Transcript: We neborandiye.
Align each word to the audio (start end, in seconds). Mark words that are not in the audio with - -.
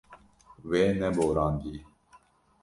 We 0.69 0.81
neborandiye. 0.99 1.79